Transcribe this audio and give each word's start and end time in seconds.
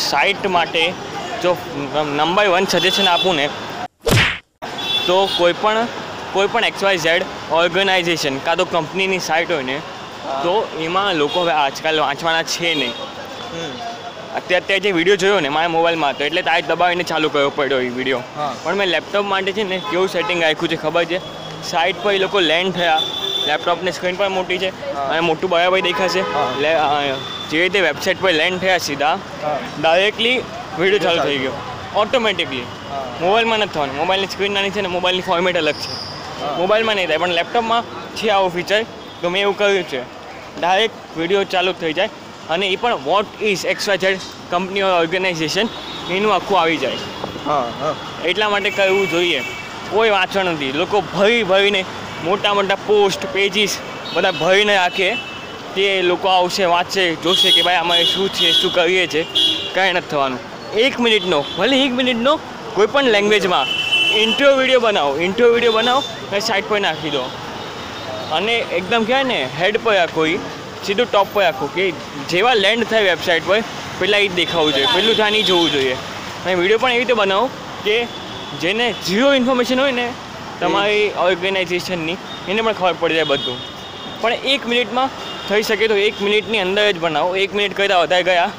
Site 0.00 0.44
માટે 0.48 0.82
જો 1.42 1.52
number 2.04 2.46
one 2.54 2.66
suggestion 2.74 3.08
આપું 3.08 3.36
ને 3.36 3.46
તો 5.06 5.16
કોઈ 5.38 5.54
પણ 5.64 6.64
એક્સવાય 6.64 6.98
પણ 6.98 7.04
ઝેડ 7.04 7.22
ઓર્ગેનાઇઝેશન 7.58 8.38
કાં 8.46 8.58
તો 8.58 8.66
કંપનીની 8.72 9.20
સાઇટ 9.28 9.50
હોય 9.50 9.66
ને 9.70 9.76
તો 10.44 10.54
એમાં 10.86 11.10
લોકો 11.18 11.44
હવે 11.44 11.52
આજકાલ 11.56 12.00
વાંચવાના 12.00 12.44
છે 12.54 12.70
નહીં. 12.74 12.94
અત્યારે 14.38 14.56
અત્યારે 14.60 14.80
જે 14.84 14.92
વીડિયો 14.96 15.18
જોયો 15.22 15.40
ને 15.40 15.50
મારા 15.56 15.72
મોબાઈલમાં 15.76 16.14
હતો 16.14 16.24
એટલે 16.28 16.42
તાજ 16.48 16.62
દબાવીને 16.70 17.04
ચાલુ 17.10 17.28
કરવો 17.30 17.50
પડ્યો 17.58 17.80
એ 17.80 17.92
વીડિયો 17.98 18.22
પણ 18.64 18.76
મેં 18.80 18.88
લેપટોપ 18.94 19.24
માટે 19.32 19.52
છે 19.52 19.64
ને 19.70 19.78
કેવું 19.90 20.08
સેટિંગ 20.08 20.42
રાખ્યું 20.42 20.70
છે 20.72 20.78
ખબર 20.84 21.04
છે? 21.12 21.18
સાઇટ 21.70 22.02
પર 22.02 22.12
એ 22.16 22.18
લોકો 22.18 22.38
લેન્ડ 22.50 22.74
થયા. 22.74 23.00
લેપટોપની 23.46 23.92
સ્ક્રીન 23.96 24.16
પણ 24.20 24.34
મોટી 24.38 24.58
છે. 24.64 24.70
અને 24.94 25.20
મોટું 25.28 25.50
બરાબર 25.50 25.80
દેખાશે. 25.88 26.20
હા. 26.34 26.48
લે 26.64 26.72
જે 27.50 27.62
રીતે 27.62 27.80
વેબસાઇટ 27.86 28.22
પર 28.22 28.32
લેન્ડ 28.40 28.60
થયા 28.64 28.78
સીધા 28.88 29.14
ડાયરેક્ટલી 29.80 30.36
વીડિયો 30.78 31.02
ચાલુ 31.06 31.20
થઈ 31.28 31.38
ગયો. 31.44 31.54
ઓટોમેટિકલી 32.02 32.66
મોબાઈલમાં 33.20 33.58
નથી 33.64 33.74
થવાનું. 33.74 33.96
મોબાઈલની 33.96 34.32
સ્ક્રીન 34.34 34.52
નાની 34.56 34.74
છે 34.76 34.82
ને 34.86 34.90
મોબાઈલની 34.96 35.26
ફોર્મેટ 35.28 35.56
અલગ 35.62 35.78
છે. 35.84 35.92
મોબાઈલમાં 36.60 36.96
નહીં 36.96 37.08
થાય 37.08 37.22
પણ 37.24 37.36
લેપટોપમાં 37.40 37.82
છે 38.16 38.30
આવું 38.36 38.50
ફીચર 38.54 38.82
તો 39.20 39.26
મેં 39.34 39.42
એવું 39.42 39.56
કર્યું 39.58 39.84
છે 39.92 40.00
ડાયરેક્ટ 40.60 41.18
વીડિયો 41.18 41.44
ચાલુ 41.52 41.72
થઈ 41.80 41.92
જાય. 41.98 42.10
અને 42.50 42.66
એ 42.68 42.76
પણ 42.82 42.98
what 43.04 43.42
is 43.42 43.62
X 43.72 43.88
Y 43.88 43.98
Z 43.98 44.18
company 44.50 44.82
organisation 44.88 45.68
એનું 46.16 46.34
આખું 46.34 46.60
આવી 46.60 46.76
જાય. 46.76 46.98
એટલા 48.30 48.48
માટે 48.54 48.70
કરવું 48.78 49.10
જોઈએ 49.10 49.40
કોઈ 49.90 50.10
વાંચવા 50.10 50.42
નથી. 50.42 50.72
લોકો 50.82 51.00
ભરી 51.14 51.42
ભરીને 51.50 51.80
મોટા 52.24 52.54
મોટા 52.54 52.74
પોસ્ટ 52.74 53.26
પેજીસ 53.32 53.78
બધા 54.14 54.30
ભરીને 54.30 54.76
રાખે. 54.76 55.14
તે 55.74 56.02
લોકો 56.02 56.28
આવશે, 56.28 56.64
વાંચશે, 56.64 57.14
જોશે 57.14 57.50
કે 57.50 57.62
ભાઈ 57.62 57.76
અમારે 57.76 58.04
શું 58.04 58.28
છે, 58.28 58.52
શું 58.52 58.74
કરીએ 58.74 59.06
છે. 59.06 59.22
કાંઈ 59.74 59.92
નથી 59.92 60.08
થવાનું. 60.10 60.38
એક 60.72 61.00
મિનિટનો, 61.00 61.44
ભલે 61.58 61.84
એક 61.84 61.92
મિનિટનો 61.92 62.40
કોઈ 62.74 62.86
પણ 62.86 63.04
લેંગ્વેજમાં 63.04 63.66
ઇન્ટ્રો 64.16 64.56
વીડિયો 64.56 64.80
બનાવો 64.80 65.16
ઇન્ટ્રો 65.16 65.48
વીડિયો 65.48 65.72
બનાવો, 65.72 66.00
અને 66.00 66.40
સાઈડ 66.40 66.64
પર 66.68 66.80
નાખી 66.80 67.10
દો. 67.10 67.30
અને 68.32 68.56
એકદમ 68.58 69.04
કહેવાય 69.04 69.24
ને 69.24 69.48
હેડ 69.60 69.76
પર 69.82 69.94
રાખો 69.94 70.26
એ 70.26 70.36
સીધું 70.86 71.12
ટોપ 71.12 71.28
પર 71.32 71.42
રાખો 71.42 71.66
કે 71.66 71.90
જેવા 72.30 72.54
લેન્ડ 72.54 72.84
થાય 72.84 73.02
વેબસાઇટ 73.02 73.46
પર 73.46 73.62
પહેલાં 73.98 74.20
એ 74.20 74.28
જ 74.28 74.34
દેખાવું 74.34 74.74
જોઈએ. 74.74 75.14
ધ્યાન 75.14 75.34
ઈ 75.34 75.42
જોવું 75.42 75.72
જોઈએ. 75.72 75.92
અને 75.92 76.54
વીડિયો 76.54 76.78
પણ 76.78 76.90
એવી 76.90 76.98
રીતે 76.98 77.12
બનાવો 77.12 77.50
કે 77.84 78.06
જેને 78.60 78.94
ઝીરો 79.08 79.34
ઇન્ફોર્મેશન 79.34 79.80
હોય 79.80 79.92
ને 79.92 80.12
તમારી 80.60 81.08
ઓર્ગેનાઇઝેશનની 81.24 82.18
એને 82.48 82.60
પણ 82.62 82.72
ખબર 82.72 82.94
પડી 83.00 83.16
જાય 83.18 83.30
બધું. 83.32 83.58
પણ 84.20 84.46
એક 84.52 84.62
મિનિટમાં 84.72 85.08
થઈ 85.48 85.62
શકે 85.62 85.88
તો 85.88 85.96
એક 86.04 86.22
મિનિટની 86.26 86.62
અંદર 86.66 86.86
જ 86.92 86.98
બનાવો. 86.98 87.34
એક 87.42 87.50
મિનિટ 87.54 87.76
કરતાં 87.76 88.00
વધારે 88.02 88.24
ગયા, 88.28 88.50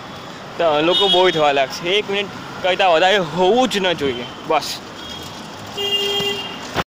તો 0.58 0.66
લોકો 0.90 1.10
બહુ 1.14 1.30
થવા 1.32 1.54
લાગશે. 1.60 1.82
એક 1.98 2.06
મિનિટ 2.10 2.30
કરતાં 2.64 2.92
વધારે 2.94 3.18
હોવું 3.38 3.66
જ 3.70 3.74
ન 3.80 3.88
જોઈએ. 4.02 4.26
બસ. 4.48 4.70